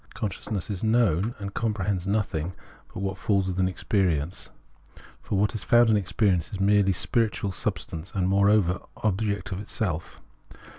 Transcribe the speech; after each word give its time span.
Consciousness 0.15 0.81
knows 0.81 1.25
and 1.37 1.53
compre 1.53 1.85
hends 1.85 2.07
nothing 2.07 2.53
but 2.91 3.01
what 3.01 3.19
falls 3.19 3.47
within 3.47 3.67
its 3.67 3.75
experience; 3.79 4.49
for 5.21 5.37
what 5.37 5.53
is 5.53 5.61
found 5.63 5.91
in 5.91 5.95
experience 5.95 6.51
is 6.51 6.59
merely 6.59 6.91
spiritual 6.91 7.51
sub 7.51 7.77
stance, 7.77 8.11
and, 8.15 8.27
moreover, 8.27 8.81
object 9.03 9.51
of 9.51 9.59
its 9.59 9.71
self. 9.71 10.19